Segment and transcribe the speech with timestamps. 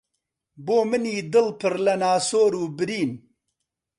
[0.65, 3.11] بۆ منی دڵ پڕ لە ناسۆر و برین